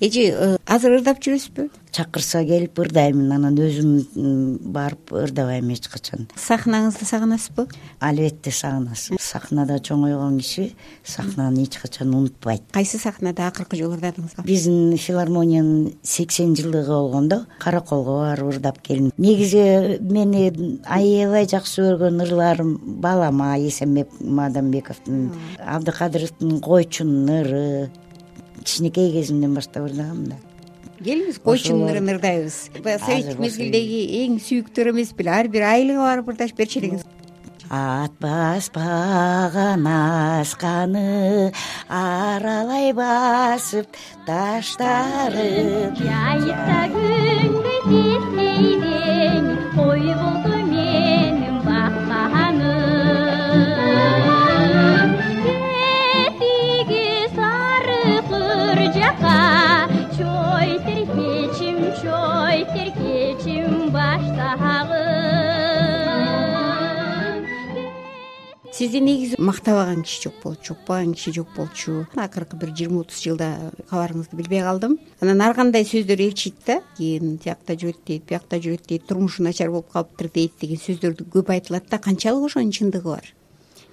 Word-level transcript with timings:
эже 0.00 0.30
э, 0.30 0.56
азыр 0.66 0.98
ырдап 0.98 1.18
жүрөсүзбү? 1.24 1.68
Чакырса 1.90 2.44
келип 2.46 2.78
ырдаймын 2.78 3.32
анан 3.34 3.56
өзүм 3.58 4.58
барып 4.72 5.12
ырдабайм 5.24 5.70
эч 5.74 5.88
качан. 5.90 6.28
Сахнаңызды 6.38 7.08
сагынасызбы? 7.08 7.66
Албетте 7.98 8.52
сагынасың 8.54 9.18
сахнада 9.18 9.78
чоңойгон 9.82 10.38
киши 10.38 10.68
сахнаны 11.02 11.64
эч 11.64 11.78
качан 11.82 12.14
унутпайт. 12.14 12.62
Кайсы 12.72 12.98
сахнада 12.98 13.48
акыркы 13.48 13.80
жолу 13.80 13.96
ырдадыңыз 13.96 14.38
биздин 14.44 14.96
филармониянын 14.96 15.94
сексен 16.02 16.54
жылдыгы 16.54 16.92
болгондо 16.92 17.42
караколго 17.58 18.20
барып 18.22 18.52
ырдап 18.54 18.82
келдим. 18.82 19.12
Негизи 19.16 19.98
мени 20.00 20.78
аябай 20.84 21.48
жакшы 21.48 21.82
көргөн 21.82 22.22
ырларым 22.26 22.76
балама 23.02 23.56
эсенбек 23.58 24.12
мадамбековдун 24.20 25.32
абдыкадыровдун 25.58 26.60
койчунун 26.60 27.32
ыры 27.40 27.90
кичинекей 28.68 29.12
кезимден 29.12 29.54
баштап 29.56 29.88
ырдагам 29.88 30.24
да. 30.28 30.38
Келиңиз 30.98 31.38
койчунун 31.40 31.88
ырын 31.92 32.10
ырдайбыз 32.16 32.56
баягы 32.82 33.04
советтик 33.04 33.38
мезгилдеги 33.40 34.00
эң 34.24 34.40
сүйүктүү 34.42 34.84
ыр 34.84 34.90
эмес 34.92 35.14
беле 35.16 35.30
ар 35.30 35.48
бир 35.52 35.64
айылга 35.70 36.02
барып 36.02 36.32
ырдашып 36.34 36.58
берчү 36.58 36.82
элеңиз 36.82 37.06
ат 37.70 38.12
баспаган 38.24 39.86
асканы 39.92 41.52
аралай 41.88 42.92
басып 42.96 43.98
таштарын 44.26 45.72
жайыкта 46.02 46.80
күнгөй 46.96 47.80
тиздейден 47.88 49.52
кой 49.76 50.14
болду 50.22 50.57
сизди 68.78 69.00
негизи 69.00 69.34
мактабаган 69.38 70.04
киши 70.04 70.22
жок 70.28 70.34
болчу 70.42 70.74
укпаган 70.74 71.14
киши 71.14 71.32
жок 71.32 71.48
болчу. 71.56 72.06
Акыркы 72.14 72.56
бир 72.56 72.70
жыйырма 72.70 73.00
отуз 73.00 73.18
жылда 73.24 73.72
кабарыңызды 73.90 74.36
билбей 74.38 74.62
калдым. 74.62 74.98
Анан 75.20 75.40
ар 75.42 75.54
кандай 75.56 75.82
сөздөр 75.82 76.20
ээрчийт 76.22 76.60
да 76.66 76.76
кийин 76.96 77.38
тиякта 77.42 77.74
жүрөт 77.74 78.04
дейт 78.06 78.28
биякта 78.28 78.60
жүрөт 78.62 78.86
дейт 78.86 79.08
турмушу 79.08 79.42
начар 79.42 79.72
болуп 79.72 79.90
калыптыр 79.90 80.30
дейт 80.30 80.52
деген 80.60 80.78
сөздөрдү 80.78 81.26
көп 81.26 81.50
айтылат 81.50 81.88
да 81.90 81.98
канчалык 81.98 82.46
ошонун 82.46 82.70
чындыгы 82.70 83.16
бар? 83.16 83.32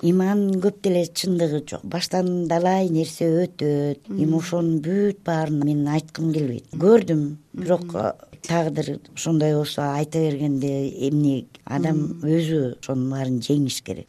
Эми 0.04 0.28
анын 0.30 0.62
көп 0.62 0.84
деле 0.84 1.08
чындыгы 1.08 1.64
жок. 1.66 1.82
Баштан 1.82 2.46
далай 2.48 2.90
нерсе 2.90 3.26
өтөт. 3.26 4.06
Эми 4.12 4.38
ошонун 4.38 4.84
бүт 4.86 5.24
баарын 5.26 5.66
мен 5.66 5.88
айткым 5.88 6.30
келбейт. 6.34 6.70
Көрдүм. 6.78 7.26
Бирок 7.54 7.98
тагдыр 8.46 9.00
ошондой 9.16 9.56
болсо 9.56 9.82
айта 9.96 10.20
бергенде 10.20 10.92
эмне 11.10 11.48
адам 11.66 12.22
өзү 12.22 12.78
ошонун 12.78 13.10
баарын 13.10 13.42
жеңиш 13.42 13.82
керек 13.82 14.06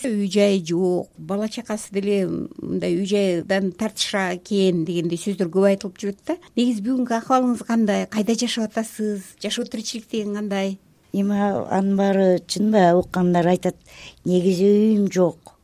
үй 0.00 0.28
жай 0.30 0.62
жок 0.66 1.10
бала 1.18 1.48
чакасы 1.48 1.92
деле 1.92 2.26
мындай 2.26 2.96
үй 2.96 3.06
жайдан 3.06 3.72
тартышра 3.72 4.34
экен 4.36 4.84
дегендей 4.88 5.20
сөздөр 5.20 5.50
көп 5.52 5.68
айтылып 5.68 6.00
жүрөт 6.00 6.22
да. 6.26 6.36
Негизи 6.56 6.82
бүгүнкү 6.86 7.16
акыбалыңыз 7.18 7.64
кандай? 7.68 8.06
Кайда 8.10 8.34
жашап 8.38 8.70
атасыз? 8.70 9.34
Жашоо 9.42 9.64
тиричилик 9.64 10.08
деген 10.10 10.34
кандай? 10.34 10.78
Эми 11.12 11.36
анын 11.36 11.96
баары 11.96 12.40
чынбы 12.46 12.86
уккандар 12.98 13.46
айтат 13.52 13.76
негизи 14.24 14.64
үйүм 14.64 15.10
жок. 15.12 15.54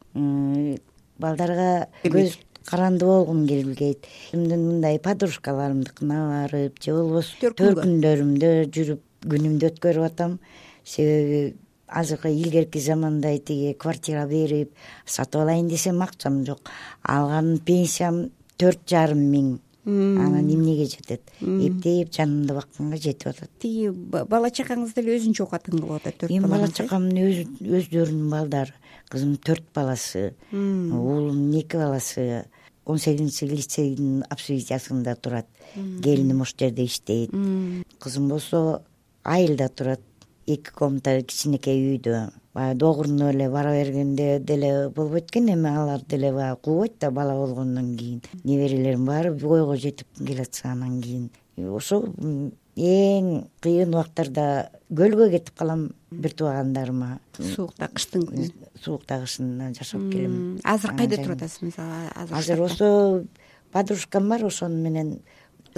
Балдарга 1.18 1.88
көз 2.04 2.36
каранды 2.68 3.08
болгум 3.08 3.46
келбейт. 3.48 4.04
Өзүмдүн 4.28 4.66
мындай 4.66 5.00
подружкаларымдыкына 5.02 6.18
барып 6.34 6.82
же 6.84 6.92
болбосо 6.98 7.52
төркүндөрүмдө 7.56 8.52
жүрүп 8.76 9.02
күнүмдү 9.24 9.72
өткөрүп 9.72 10.04
атам. 10.10 10.36
Себеби 10.84 11.56
азыркы 11.88 12.30
илгерки 12.30 12.78
замандай 12.78 13.38
тиги 13.38 13.72
квартира 13.74 14.26
берип 14.26 14.72
сатып 15.06 15.42
алайын 15.42 15.68
десем 15.68 16.02
акчам 16.02 16.44
жок. 16.46 16.60
Алган 17.02 17.58
пенсиям 17.58 18.30
төрт 18.58 18.80
жарым 18.88 19.18
миң. 19.32 19.58
Анан 19.88 20.44
эмнеге 20.52 20.84
жетет? 20.84 21.22
Эптеп 21.40 22.10
жанымды 22.12 22.52
бакканга 22.54 22.96
жетип 23.00 23.28
атат. 23.28 23.48
Тиги 23.58 23.88
ба- 23.88 24.26
бала 24.28 24.50
чакаңыз 24.50 24.92
деле 24.94 25.16
өзүнчө 25.16 25.44
окугатын 25.46 25.78
кылып 25.78 25.94
атат 26.02 26.18
төрт 26.20 26.30
эми 26.34 26.46
бала 26.46 26.68
чакамдын 26.68 27.16
өзү- 27.16 27.48
өздөрүнүн 27.78 28.28
балдары. 28.30 28.74
Кызымдын 29.08 29.40
төрт 29.40 29.64
баласы 29.74 30.34
уулумдун 30.52 31.54
эки 31.58 31.76
баласы. 31.76 32.44
Он 32.84 32.98
сегизинчи 32.98 33.44
лицейдин 33.46 34.24
общежитиясында 34.30 35.14
турат. 35.16 35.46
Келиним 36.02 36.42
ошол 36.42 36.56
жерде 36.58 36.84
иштейт. 36.84 37.30
Кызым 37.98 38.28
болсо 38.28 38.82
айылда 39.24 39.68
турат 39.68 40.00
эки 40.48 40.72
комната 40.74 41.20
кичинекей 41.22 41.78
үйдө 41.94 42.28
баягы 42.54 42.78
догуруна 42.80 43.30
эле 43.32 43.48
бара 43.50 43.70
бергенде 43.76 44.38
деле 44.40 44.88
болбойт 44.88 45.30
экен 45.30 45.50
эми 45.52 45.68
алар 45.70 46.00
деле 46.08 46.32
баягы 46.32 46.60
кубойт 46.62 46.98
да 47.00 47.10
бала 47.10 47.34
болгондон 47.34 47.96
кийин. 47.96 48.22
Неберелерим 48.44 49.04
баары 49.04 49.32
бойго 49.32 49.76
жетип 49.76 50.06
келатса 50.18 50.72
анан 50.72 51.00
кийин 51.02 51.30
ошол 51.56 52.06
м, 52.18 52.52
эң 52.76 53.48
кыйын 53.60 53.90
убактарда 53.94 54.70
көлгө 54.90 55.30
кетип 55.32 55.56
калам 55.58 55.88
бир 56.10 56.32
туугандарыма. 56.38 57.18
Суукта 57.38 57.88
кыштын 57.92 58.24
күнү. 58.28 58.50
Суукта 58.82 59.20
кышында 59.24 59.72
жашап 59.74 60.04
келем. 60.12 60.60
азыр 60.64 60.94
кайда 60.96 61.16
туруп 61.16 61.36
атасыз 61.42 61.62
мисалы 61.62 62.08
азыр 62.14 62.42
штатта? 62.42 62.64
ошо 62.64 63.24
подружкам 63.72 64.28
бар 64.28 64.44
ошону 64.44 64.76
менен 64.76 65.18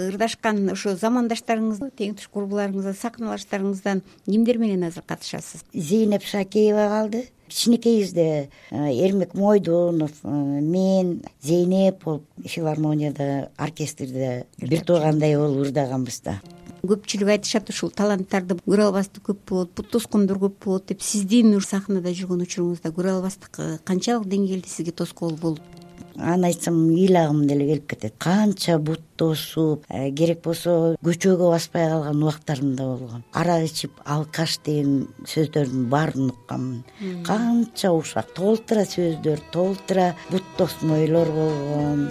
ырдашкан 0.09 0.71
ошо 0.73 0.95
замандаштарыңыз 0.99 1.83
тең 1.99 2.15
туш 2.19 2.29
курбуларыңыздан 2.33 2.97
сакыныбаштарыңыздан 2.99 4.01
кимдер 4.25 4.59
менен 4.61 4.87
азыр 4.87 5.05
катышасыз? 5.07 5.65
Зейнеп 5.73 6.25
шакеева 6.25 6.87
калды. 6.89 7.25
Кичинекейибизде 7.51 8.49
э, 8.71 8.75
эрмек 9.05 9.33
мойдунов 9.33 10.11
э, 10.23 10.29
мен 10.29 11.21
зейнеп 11.41 12.03
болуп 12.05 12.23
филармонияда 12.45 13.51
оркестрде 13.57 14.45
бир 14.57 14.85
туугандай 14.87 15.35
болуп 15.35 15.67
ырдаганбыз 15.67 16.21
да 16.23 16.39
көпчүлүк 16.87 17.29
айтышат 17.35 17.69
ушул 17.69 17.91
таланттарды 17.93 18.55
көрө 18.63 18.87
албастык 18.87 19.27
көп 19.27 19.43
болот 19.51 19.75
бут 19.77 19.91
тоскондор 19.93 20.39
көп 20.41 20.55
болот 20.65 20.87
деп 20.89 21.03
сиздин 21.05 21.53
сахнада 21.61 22.15
жүргөн 22.15 22.47
учуруңузда 22.47 22.93
көрө 22.95 23.17
албастык 23.17 23.59
канчалык 23.85 24.31
деңгээлде 24.31 24.71
сизге 24.71 24.95
тоскоол 25.03 25.35
болду 25.35 25.80
аны 26.17 26.51
айтсам 26.51 26.89
ыйлагым 26.89 27.47
деле 27.47 27.67
келип 27.67 27.87
кетет. 27.89 28.15
Канча 28.17 28.77
бут 28.79 29.01
тосуп 29.17 29.85
э, 29.89 30.11
керек 30.11 30.41
болсо 30.43 30.95
көчөгө 31.03 31.51
баспай 31.51 31.89
калган 31.89 32.23
убактарым 32.23 32.75
да 32.75 32.89
болгон. 32.93 33.23
Арак 33.33 33.67
ичип 33.69 34.01
алкаш 34.05 34.59
деген 34.65 35.07
сөздөрдүн 35.27 35.87
баарын 35.89 36.33
укканмын 36.33 37.23
канча 37.27 37.91
ушак 37.93 38.33
толтура 38.35 38.85
сөздөр 38.85 39.39
толтура 39.51 40.11
бут 40.31 40.43
тосмойлор 40.57 41.31
болгон 41.31 42.09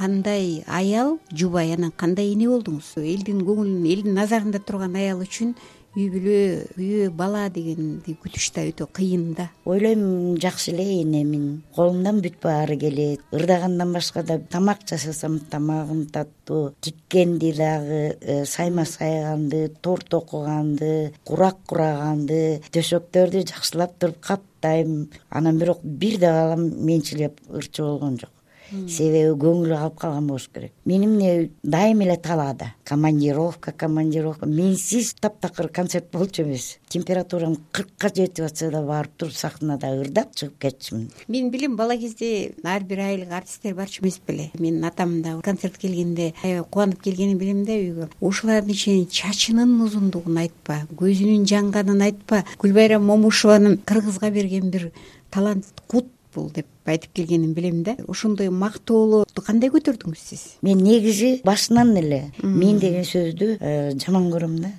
кандай 0.00 0.64
аял 0.66 1.18
жубай 1.30 1.74
анан 1.74 1.92
кандай 1.92 2.32
эне 2.32 2.48
болдуңуз? 2.48 2.94
Элдин 2.96 3.42
көңүлүн 3.44 3.84
элдин 3.84 4.16
назарында 4.16 4.62
турган 4.64 4.96
аял 4.96 5.20
үчүн 5.20 5.52
үй 5.98 6.06
бүлө 6.08 6.36
күйөө 6.76 7.10
бала 7.18 7.42
дегенди 7.52 8.14
күтүш 8.22 8.46
да 8.54 8.64
өтө 8.70 8.86
кыйын 8.96 9.26
да. 9.36 9.48
Ойлойм 9.68 10.38
жакшы 10.40 10.70
эле 10.72 10.86
энемин 11.02 11.62
колумдан 11.76 12.22
бүт 12.24 12.38
баары 12.40 12.78
келет. 12.80 13.26
Ырдагандан 13.34 13.92
башка 13.92 14.22
да 14.22 14.38
тамак 14.38 14.86
жасасам 14.88 15.40
тамагым 15.50 16.06
таттуу 16.06 16.72
тиккенди 16.80 17.52
дагы 17.58 18.16
э, 18.20 18.44
сайма 18.46 18.86
сайганды 18.86 19.68
торт 19.82 20.14
окуганды 20.14 21.12
курак 21.24 21.58
кураганды 21.66 22.62
төшөктөрдү 22.72 23.44
жакшылап 23.50 23.98
туруп 23.98 24.20
каптайм 24.22 25.10
анан 25.28 25.58
бирок 25.58 25.82
бир 25.82 26.20
да 26.22 26.32
балам 26.38 26.70
менчилеп 26.86 27.40
ырчы 27.50 27.82
болгон 27.82 28.16
жок 28.16 28.39
себеби 28.70 29.34
көңүлү 29.40 29.76
калып 29.76 29.98
калган 30.00 30.26
болуш 30.28 30.48
керек. 30.52 30.72
Мени 30.84 31.06
эмне 31.06 31.50
дайыма 31.62 32.04
эле 32.04 32.16
талаада. 32.16 32.74
Командировка 32.84 33.72
командировка. 33.72 34.46
Менсиз 34.46 35.14
таптакыр 35.20 35.68
концерт 35.68 36.10
болчу 36.12 36.42
эмес. 36.42 36.78
Температурам 36.88 37.56
кыркка 37.72 38.08
жетип 38.14 38.44
атса 38.46 38.70
да 38.70 38.82
барып 38.82 39.16
туруп 39.16 39.34
сахнада 39.34 39.92
ырдап 40.00 40.34
чыгып 40.34 40.58
кетчүмүн 40.60 41.08
менин 41.28 41.50
билимим 41.50 41.76
бала 41.76 41.96
кезде 41.96 42.52
ар 42.64 42.82
бир 42.84 43.00
айылга 43.00 43.36
артисттер 43.36 43.74
барчу 43.74 44.02
эмес 44.02 44.20
беле. 44.26 44.50
Менин 44.58 44.84
атам 44.84 45.22
да 45.22 45.40
концерт 45.44 45.78
келгенде 45.78 46.32
аябай 46.42 46.64
кубанып 46.70 47.02
келгенин 47.02 47.38
билем 47.38 47.64
да 47.64 47.72
үйгө. 47.72 48.08
Ушулардын 48.20 48.74
ичинен 48.74 49.06
чачынын 49.06 49.80
узундугун 49.84 50.38
айтпа 50.42 50.82
көзүнүн 51.00 51.46
жанганын 51.48 52.02
айтпа. 52.08 52.44
Гүлбайрам 52.60 53.04
момушованын 53.06 53.80
кыргызга 53.86 54.30
берген 54.30 54.70
бир 54.70 54.90
талант 55.30 55.66
кут 55.86 56.06
бул 56.34 56.50
деп 56.54 56.66
айтып 56.86 57.12
келгенин 57.14 57.54
билем 57.54 57.82
да. 57.82 57.96
Ошондой 58.08 58.50
мактоолорду 58.50 59.42
кандай 59.42 59.70
көтөрдүңүз 59.70 60.24
сиз? 60.30 60.46
Мен 60.62 60.82
негизи 60.84 61.40
башынан 61.44 61.96
эле 62.00 62.22
мен 62.42 62.80
деген 62.82 63.06
сөздү 63.06 63.56
э, 63.60 63.92
жаман 63.98 64.30
көрөм 64.32 64.58
да. 64.64 64.72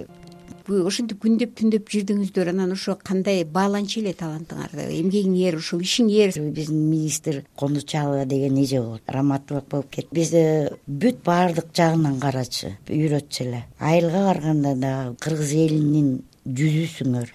Ошентип 0.71 1.19
күндөп 1.23 1.55
түндөп 1.57 1.89
жүрдүңүздөр 1.91 2.51
анан 2.53 2.71
ошо 2.75 2.95
кандай 3.03 3.43
бааланчу 3.43 3.99
эле 3.99 4.13
талантыңар 4.15 4.75
эмгегиңер 4.93 5.57
ушул 5.57 5.81
ишиңер 5.83 6.37
биздин 6.55 6.85
министр 6.89 7.41
кондучалова 7.59 8.25
деген 8.25 8.59
эже 8.61 8.79
болот 8.79 9.01
раматовак 9.07 9.67
болуп 9.71 9.89
кетти 9.91 10.15
бизди 10.15 10.43
бүт 10.87 11.23
баардык 11.25 11.73
жагынан 11.75 12.19
карачу 12.21 12.75
үйрөтчү 12.87 13.47
эле. 13.47 13.63
Айылга 13.79 14.25
барганда 14.29 14.75
дагы 14.75 15.15
кыргыз 15.19 15.53
элинин 15.65 16.21
жүзүсүңөр. 16.45 17.31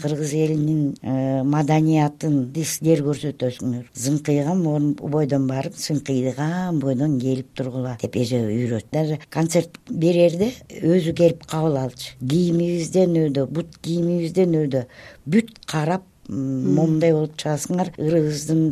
Кыргыз 0.00 0.32
элинин 0.38 0.94
э, 1.02 1.42
маданиятын 1.44 2.38
силер 2.56 3.02
көрсөтөсүңөр. 3.04 3.90
Зыңкыйган 3.92 4.62
бойдон 5.00 5.46
барып 5.50 5.76
сыңкыйган 5.76 6.80
бойдон 6.80 7.18
келип 7.20 7.52
тургула 7.54 7.96
деп 8.00 8.16
эже 8.16 8.40
үйрөттү 8.48 8.92
даже 8.96 9.20
концерт 9.30 9.76
берерде 9.90 10.52
өзү 10.80 11.14
келип 11.20 11.44
кабыл 11.50 11.76
алчу 11.84 12.16
кийимибизден 12.20 13.16
өйдө 13.26 13.46
бут 13.52 13.76
кийимибизден 13.84 14.56
өйдө 14.62 14.86
бүт 15.28 15.52
карап 15.68 16.08
момундай 16.28 17.12
болуп 17.14 17.36
чыгасыңар. 17.38 17.92
Ырыбыздын 18.02 18.64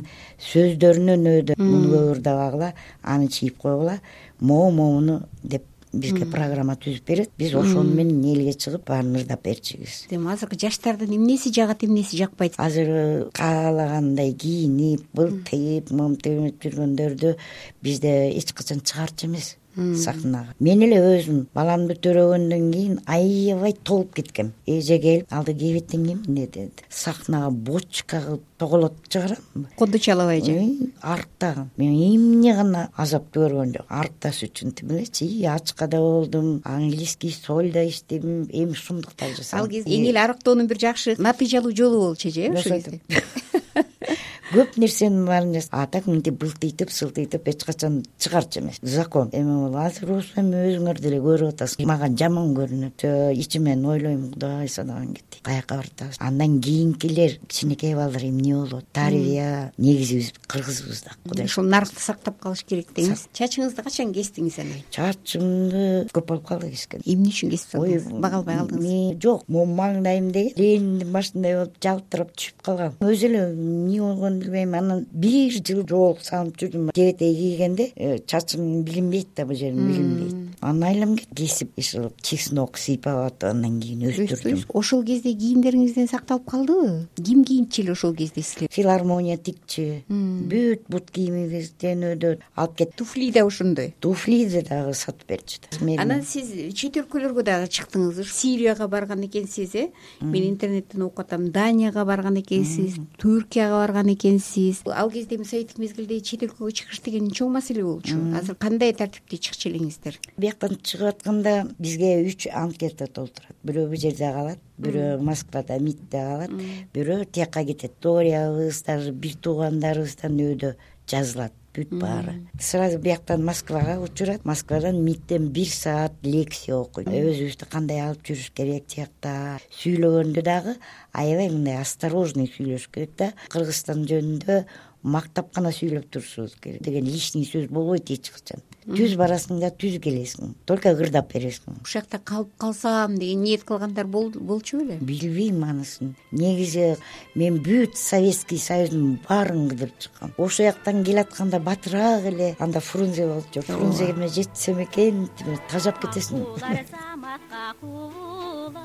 сөздөрүнөн 0.48 1.28
өйдө. 1.34 1.58
Муну 1.60 1.92
көп 1.92 2.10
ырдабагыла 2.16 2.72
аны 3.02 3.28
чийип 3.28 3.60
койгула. 3.62 4.00
Могу 4.40 4.70
могуну 4.75 5.20
деп 5.42 5.64
бизге 6.00 6.26
программа 6.31 6.76
түзүп 6.81 7.06
берет. 7.08 7.31
Биз 7.38 7.55
ошону 7.55 7.94
менен 7.94 8.23
элге 8.35 8.55
чыгып 8.58 8.87
баарын 8.88 9.17
ырдап 9.20 9.44
берчүбүз 9.46 9.96
эми 10.14 10.32
азыркы 10.32 10.58
жаштардын 10.61 11.14
эмнеси 11.17 11.52
жагат 11.55 11.85
эмнеси 11.87 12.19
жакпайт? 12.20 12.58
Азыр 12.58 13.31
каалагандай 13.37 14.32
кийинип 14.32 15.05
былтыйып 15.14 15.93
мынтип 15.94 16.62
жүргөндөрдү 16.64 17.37
бизде 17.82 18.14
эч 18.35 18.52
качан 18.52 18.81
чыгарчу 18.85 19.29
эмес 19.29 19.55
сахнага 19.75 20.55
мен 20.61 20.82
эле 20.87 20.99
өзүм 21.03 21.47
баламды 21.55 21.97
төрөгөндөн 21.99 22.71
кийин 22.73 22.99
аябай 23.06 23.75
толуп 23.75 24.15
кеткем. 24.15 24.53
Эже 24.67 24.99
келип 25.03 25.32
алды 25.32 25.55
кебетиң 25.55 26.06
эмне 26.12 26.47
деди. 26.47 26.85
Сахнага 26.88 27.50
бочка 27.50 28.21
кылып 28.23 28.44
тоголот 28.59 28.94
чыгарамынбы 29.09 29.69
кондучалова 29.76 30.37
эже 30.37 30.91
арыктаган 31.03 31.71
мен 31.76 31.93
эмне 31.93 32.55
гана 32.55 32.88
азап 32.97 33.31
көргөн 33.35 33.75
жок. 33.76 33.87
Арыкташ 33.88 34.43
үчүн 34.47 34.73
тим 34.73 34.94
элечи 34.94 35.25
и 35.25 35.44
ачкада 35.44 35.99
болдум 35.99 36.61
английский 36.65 37.31
сольдо 37.31 37.87
иштедим 37.88 38.44
эми 38.50 38.73
ушундуктарды 38.73 39.43
жасадым. 39.43 39.65
Ал 39.65 39.71
кезде 39.71 39.91
эң 39.91 40.09
эле 40.11 40.23
арыктоонун 40.23 40.69
бир 40.71 40.81
жакшы 40.81 41.17
натыйжалуу 41.19 41.75
жолу 41.75 42.00
болчу 42.09 42.29
эже 42.29 42.50
ошол 42.53 42.79
кезде 42.79 43.00
көп 44.54 44.78
нерсенин 44.80 45.26
баарын 45.26 45.60
а 45.70 45.86
так 45.86 46.06
мынтип 46.06 46.38
былтыйтып 46.40 46.90
сылтыйтып 46.90 47.48
эч 47.48 47.64
качан 47.64 48.02
чыгарчу 48.18 48.60
эмес 48.60 48.78
закон. 48.82 49.30
Эми 49.32 49.68
бул 49.68 49.76
азыр 49.78 50.08
болсо 50.08 50.40
эми 50.40 50.62
өзүңөр 50.70 51.00
деле 51.00 51.20
көрүп 51.24 51.54
атасыз 51.54 51.86
мага 51.86 52.08
жаман 52.08 52.54
көрүнөт. 52.56 53.04
Ичимен 53.34 53.84
ойлойм 53.84 54.30
кудай 54.32 54.68
садаган 54.68 55.14
кетти. 55.14 55.40
Каяка 55.42 55.76
баратабыз 55.76 56.16
андан 56.20 56.60
кийинкилер 56.60 57.38
кичинекей 57.48 57.94
балдар 57.94 58.24
эмне 58.24 58.54
болот? 58.54 58.84
Тарбия 58.92 59.72
негизи 59.78 60.16
биз 60.16 60.32
кыргызбыз 60.46 61.02
да 61.04 61.10
кудай 61.28 61.46
ушул 61.46 61.64
наркты 61.64 62.00
сактап 62.00 62.38
калыш 62.40 62.64
керек 62.64 62.92
деңиз 62.96 63.26
чачыңызды 63.34 63.82
качан 63.84 64.12
кестиңиз 64.14 64.58
анан 64.62 64.82
чачымды 64.94 66.08
көп 66.14 66.28
болуп 66.30 66.46
калды 66.48 66.70
кескени 66.70 67.02
эмне 67.04 67.32
үчүн 67.32 67.52
кесип 67.52 67.74
салдыңыз 67.74 68.20
бага 68.22 68.40
албай 68.40 68.58
калдыңызбы 68.60 69.20
жок 69.22 69.44
могу 69.48 69.74
маңдайым 69.74 70.30
деген. 70.32 70.54
Лениндин 70.56 71.12
башындай 71.12 71.56
болуп 71.58 71.78
жалтырап 71.82 72.32
түшүп 72.36 72.64
калган 72.64 72.96
өзү 73.00 73.28
эле 73.30 73.42
эмне 73.50 74.00
болгонун 74.00 74.44
билбейм 74.44 74.75
анан 74.75 75.06
бир 75.12 75.52
жыл 75.56 75.82
жоолук 75.88 76.20
салынып 76.25 76.58
жүрдүм 76.61 76.91
жебетей 76.94 77.35
кийгенде 77.35 77.91
э, 77.96 78.19
чачым 78.26 78.82
билинбейт 78.85 79.35
да 79.37 79.46
бул 79.46 79.56
жерим 79.56 79.87
билинбейт 79.88 80.44
анан 80.64 80.82
айылым 80.88 81.16
кесип 81.37 81.76
ушул 81.78 82.11
чеснок 82.25 82.78
сыйпап 82.81 83.19
атып 83.26 83.50
андан 83.50 83.81
кийин 83.81 84.06
өстүрдүм. 84.08 84.62
ошол 84.72 85.02
кезде 85.05 85.34
кийимдериңизден 85.37 86.08
сакталып 86.08 86.46
калдыбы 86.49 87.06
ким 87.20 87.44
кийинтчү 87.44 87.82
эле 87.82 87.93
ошол 87.93 88.14
кезде 88.16 88.40
силер? 88.43 88.69
Филармония 88.72 89.37
тикчү 89.37 90.05
бүт 90.08 90.88
бут 90.88 91.11
кийимибизден 91.12 92.06
өйдө 92.14 92.38
алып 92.56 92.78
кетти 92.78 92.96
туфли 92.96 93.31
да 93.31 93.44
ошондой 93.44 93.93
туфлиди 94.00 94.62
дагы 94.64 94.94
сатып 94.94 95.28
берчү 95.28 95.61
да. 95.69 96.00
Анан 96.00 96.25
сиз 96.25 96.49
чет 96.72 96.96
өлкөлөргө 97.02 97.44
дагы 97.44 97.69
чыктыңыз. 97.69 98.25
Сирияга 98.25 98.88
барган 98.88 99.25
экенсиз 99.26 99.75
э? 99.75 99.90
Мен 100.20 100.49
интернеттен 100.49 101.02
окуп 101.02 101.26
атам. 101.26 101.50
Данияга 101.52 102.05
барган 102.05 102.40
экенсиз 102.40 102.96
түркияга 103.20 103.84
барган 103.84 104.14
экенсиз. 104.14 104.81
Ал 104.88 105.11
кезде 105.11 105.37
эми 105.37 105.44
советтик 105.44 105.78
мезгилде 105.78 106.20
чет 106.20 106.46
өлкөгө 106.49 106.72
чыгыш 106.72 107.02
деген 107.05 107.28
чоң 107.31 107.52
маселе 107.52 107.84
болчу. 107.84 108.16
Азыр 108.37 108.56
кандай 108.56 108.94
тартипте 108.96 109.37
чыкчу 109.37 109.69
элеңиздер 109.69 110.19
бияктан 110.54 110.78
чыгып 110.82 111.08
атканда 111.08 111.66
бизге 111.78 112.22
үч 112.22 112.46
анкета 112.52 113.06
толтурат. 113.06 113.54
Бирөө 113.64 113.88
бул 113.90 113.98
жерде 113.98 114.30
калат 114.32 114.58
бирөө 114.78 115.18
москвада 115.22 115.78
мидте 115.80 116.18
калат 116.18 116.50
бирөө 116.94 117.26
тияка 117.26 117.64
кетет. 117.64 117.92
Дориябыз 118.00 118.82
даже 118.84 119.12
бир 119.12 119.34
туугандарыбыздан 119.34 120.38
өйдө 120.38 120.76
жазылат 121.10 121.52
бүт 121.74 121.90
баары. 121.90 122.36
Сразу 122.60 122.98
бияктан 122.98 123.44
москвага 123.44 123.98
учурат. 123.98 124.44
Москвадан 124.44 125.02
мидтен 125.02 125.48
бир 125.50 125.66
саат 125.68 126.12
лекция 126.22 126.76
окуйт. 126.78 127.08
Өзүбүздү 127.08 127.68
кандай 127.70 128.00
алып 128.04 128.22
жүрүш 128.22 128.52
керек 128.54 128.86
тиякта 128.86 129.58
сүйлөгөндө 129.80 130.42
дагы 130.46 130.76
аябай 131.12 131.50
мындай 131.50 131.80
осторожный 131.82 132.46
сүйлөшүш 132.46 132.90
керек 132.94 133.16
да. 133.18 133.32
Кыргызстан 133.50 134.06
жөнүндө 134.06 134.64
мактап 135.04 135.52
гана 135.54 135.68
сүйлөп 135.68 136.08
турушубуз 136.08 136.54
керек 136.62 136.82
деген 136.82 137.04
лишний 137.04 137.44
сөз 137.44 137.68
болбойт 137.68 138.10
эч 138.10 138.30
качан 138.32 138.62
түз 138.88 139.14
барасың 139.20 139.60
да 139.60 139.68
түз 139.68 139.98
келесиң 140.04 140.54
только 140.64 140.94
ырдап 140.96 141.28
бересиң 141.32 141.76
ушул 141.82 142.00
жакта 142.00 142.18
калып 142.18 142.50
калсам 142.60 143.18
деген 143.20 143.42
ниет 143.44 143.66
кылгандар 143.68 144.08
болчу 144.08 144.80
беле 144.80 144.96
билбейм 145.00 145.62
анысын 145.64 146.14
негизи 146.32 146.96
мен 147.34 147.60
бүт 147.64 147.98
советский 148.00 148.58
союздун 148.58 149.18
баарын 149.28 149.68
кыдырып 149.72 149.98
чыккам 150.06 150.34
ошол 150.38 150.70
жактан 150.70 151.04
келатканда 151.04 151.60
батыраак 151.60 152.24
эле 152.32 152.48
анда 152.58 152.80
фрунзе 152.80 153.28
болчу 153.28 153.61
фрунземе 153.68 154.28
жетсем 154.28 154.80
экен 154.84 155.28
тажап 155.70 156.00
кетесиң 156.00 156.46
заматка 156.61 157.75
куулар 157.80 158.84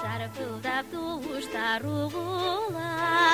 шаркылдап 0.00 0.92
тубуштар 0.92 1.84
угулар 1.84 3.27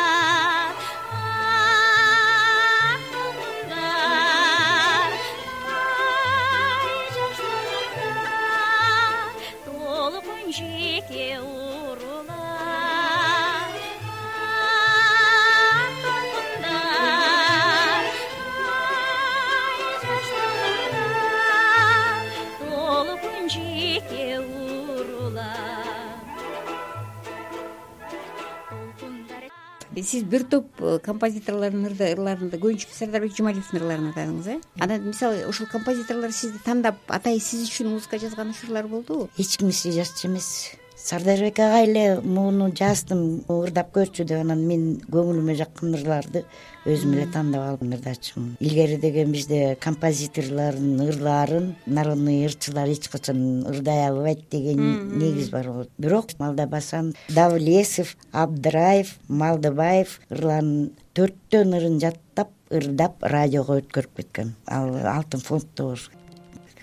сиз 30.04 30.25
бир 30.25 30.44
топ 30.44 30.68
э, 30.80 30.99
композиторлордун 31.04 31.88
ырларында 31.88 32.61
көбүнчө 32.61 32.92
сардарбек 32.94 33.34
жумалиевдин 33.37 33.80
ырларын 33.80 34.12
ырдадыңыз 34.12 34.49
э 34.54 34.61
анан 34.80 35.08
мисалы 35.08 35.46
ушул 35.49 35.66
композиторлор 35.73 36.32
сизди 36.32 36.62
тандап 36.64 36.96
атайын 37.08 37.40
сиз 37.40 37.66
үчүн 37.68 37.92
музыка 37.96 38.18
жазган 38.18 38.54
учурлар 38.54 38.88
болдубу 38.88 39.28
эч 39.38 39.56
кимиси 39.56 39.92
жазчу 39.92 40.28
эмес 40.28 40.76
сардарбек 41.04 41.58
агай 41.61 41.84
эле 41.84 42.20
муну 42.25 42.70
жаздым 42.73 43.42
ырдап 43.52 43.90
көрчү 43.92 44.25
деп 44.25 44.40
анан 44.40 44.62
мен 44.64 44.84
көңүлүмө 45.12 45.56
жаккан 45.58 45.92
ырларды 45.99 46.40
өзүм 46.88 47.12
эле 47.18 47.26
тандап 47.34 47.66
алып 47.66 47.84
ырдачумун 47.99 48.54
илгери 48.64 48.96
деген 49.02 49.34
бизде 49.37 49.76
композиторлордун 49.84 51.04
ырларын 51.04 51.68
народный 51.84 52.46
ырчылар 52.46 52.88
эч 52.88 53.11
качан 53.12 53.66
ырдай 53.68 54.06
албайт 54.08 54.49
деген 54.50 54.80
негиз 55.18 55.50
бар 55.52 55.68
болот 55.68 55.90
бирок 55.99 56.32
малдабасан 56.38 57.12
давлесов 57.28 58.16
абдыраев 58.32 59.12
малдыбаев 59.28 60.20
ырларын 60.30 60.90
төрттөн 61.12 61.76
ырын 61.76 62.00
жаттап 62.00 62.49
ырдап 62.75 63.23
радиого 63.23 63.78
өткөрүп 63.82 64.16
кеткен. 64.18 64.54
Ал 64.66 64.96
алтын 64.96 65.40
фонддо 65.44 65.90
болуш 65.90 66.08
керек 66.08 66.23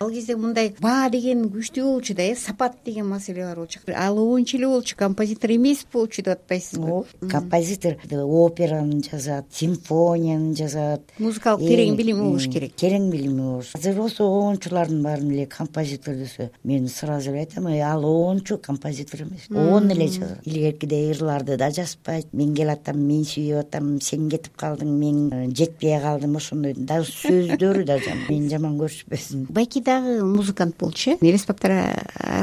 ал 0.01 0.09
кезде 0.09 0.35
мындай 0.35 0.71
баа 0.81 1.09
деген 1.13 1.43
күчтүү 1.53 1.83
болчу 1.85 2.15
да 2.17 2.23
э 2.23 2.35
сапат 2.35 2.73
деген 2.85 3.07
маселе 3.07 3.43
бар 3.45 3.57
болчу. 3.57 3.79
Ал 3.95 4.17
оюнчу 4.17 4.57
эле 4.57 4.67
болчу 4.67 4.95
композитор 4.97 5.51
эмес 5.51 5.85
болчу 5.93 6.23
деп 6.23 6.39
атпайсызбы? 6.39 6.89
Ооба 6.89 7.29
композитор 7.29 7.97
операны 8.09 9.03
жазат 9.03 9.45
симфонияны 9.53 10.55
жазат 10.55 11.01
музыкалык 11.19 11.61
терең 11.61 11.95
билими 11.95 12.21
болуш 12.21 12.47
керек. 12.47 12.73
терең 12.75 13.11
билими 13.11 13.41
болуш. 13.41 13.75
Азыр 13.75 13.95
болсо 13.95 14.25
оончулардын 14.25 15.03
баарын 15.03 15.31
эле 15.31 15.45
композитор 15.45 16.15
десе 16.15 16.51
мен 16.63 16.87
сразу 16.87 17.29
эле 17.29 17.39
айтам 17.45 17.67
ал 17.67 18.05
оончу 18.05 18.57
композитор 18.57 19.21
эмес. 19.21 19.45
Оон 19.51 19.91
эле 19.91 20.07
жазат. 20.07 20.39
Илгеркидей 20.45 21.11
ырларды 21.11 21.57
да 21.57 21.69
жазбайт 21.69 22.33
мен 22.33 22.55
келатам 22.55 22.97
мен 22.97 23.21
сүйүп 23.21 23.59
атам 23.67 24.01
сен 24.01 24.29
кетип 24.29 24.57
калдың 24.57 24.97
мен 24.97 25.53
жетпей 25.53 25.99
калдым 26.01 26.37
ошондой. 26.37 26.73
Дагы 26.73 27.05
сөздөрү 27.05 27.85
да 27.85 27.99
мени 28.29 28.49
жаман 28.49 28.79
көрүшпөсүн 28.79 29.45
байки 29.49 29.81
дагы 29.91 30.25
музыкант 30.25 30.77
болчу. 30.77 31.17
Э 31.21 31.37
бактар 31.47 31.71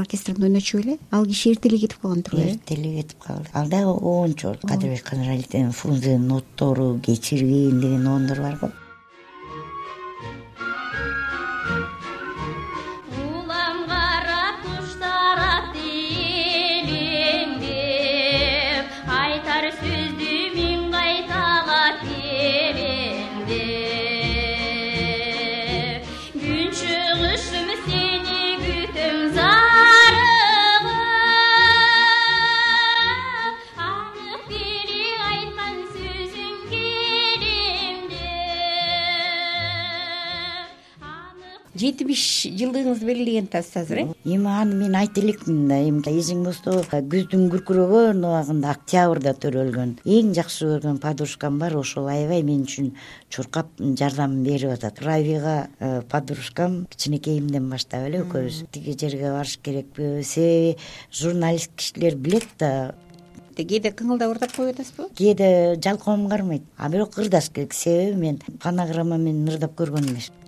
оркестринде 0.01 0.45
ойночу 0.45 0.79
беле 0.79 0.99
ал 1.11 1.25
киши 1.27 1.53
эрте 1.53 1.69
эле 1.69 1.79
кетип 1.79 2.01
калган 2.01 2.23
турбайбы 2.23 2.51
эрте 2.53 2.75
эле 2.75 3.03
кетип 3.03 3.19
калды. 3.23 3.49
Ал 3.53 3.69
дагы 3.69 3.91
оончу 3.91 4.57
кадырбек 4.63 5.03
канаралиевдин 5.03 5.73
фрунзенин 5.73 6.33
оттору 6.33 7.01
кечиргин 7.05 7.81
деген 7.81 8.07
оондор 8.07 8.41
бар 8.41 8.57
го 8.61 8.71
жылдыгыңызды 42.59 43.07
белгилеген 43.07 43.47
атасыз 43.49 43.77
азыр 43.83 43.99
э? 44.03 44.05
Эми 44.25 44.49
аны 44.51 44.75
мен 44.75 44.95
айта 44.99 45.21
элекмин 45.21 45.69
да 45.71 45.79
эми 45.79 46.03
эсиң 46.11 46.43
болсо 46.47 46.83
күздүн 46.91 47.49
күркүрөгөн 47.53 48.23
убагында 48.25 48.73
октябрда 48.75 49.35
төрөлгөн. 49.43 49.95
Эң 50.05 50.33
жакшы 50.37 50.67
көргөн 50.73 51.01
подружкам 51.03 51.59
бар 51.63 51.77
ошол 51.79 52.09
аябай 52.11 52.43
мен 52.43 52.65
үчүн 52.67 52.93
чуркап 53.31 53.71
жардам 53.79 54.43
берип 54.45 54.75
атат. 54.75 55.03
Рабига 55.05 55.69
э, 55.79 56.03
подружкам 56.11 56.87
кичинекейимден 56.91 57.69
баштап 57.71 58.09
эле 58.09 58.25
экөөбүз 58.25 58.65
тиги 58.73 58.97
жерге 58.99 59.33
барыш 59.35 59.59
керекпи 59.63 60.23
себеби 60.23 60.79
журналист 61.13 61.77
кишилер 61.77 62.17
билет 62.17 62.49
да. 62.59 62.95
Кээде 63.59 63.91
кыңылдап 63.91 64.37
ырдап 64.37 64.53
коюп 64.55 64.77
атасызбы? 64.77 65.09
Кээде 65.19 65.81
жалкоом 65.83 66.29
кармайт. 66.31 66.63
А 66.77 66.89
бирок 66.89 67.19
ырдаш 67.19 67.51
керек 67.51 67.75
себеби 67.75 68.17
мен 68.17 68.43
фонограмма 68.63 69.19
менен 69.19 69.49
ырдап 69.51 69.75
көргөн 69.79 70.11
эмесмин 70.13 70.48